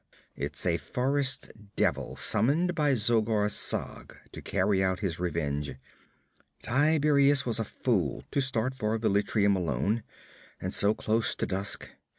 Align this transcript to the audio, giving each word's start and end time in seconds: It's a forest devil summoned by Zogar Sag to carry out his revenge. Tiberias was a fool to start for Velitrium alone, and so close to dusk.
It's 0.35 0.65
a 0.65 0.77
forest 0.77 1.51
devil 1.75 2.15
summoned 2.15 2.73
by 2.73 2.93
Zogar 2.95 3.47
Sag 3.51 4.15
to 4.31 4.41
carry 4.41 4.83
out 4.83 5.01
his 5.01 5.19
revenge. 5.19 5.75
Tiberias 6.63 7.45
was 7.45 7.59
a 7.59 7.63
fool 7.63 8.23
to 8.31 8.41
start 8.41 8.73
for 8.73 8.97
Velitrium 8.97 9.55
alone, 9.55 10.01
and 10.59 10.73
so 10.73 10.95
close 10.95 11.35
to 11.35 11.45
dusk. 11.45 11.87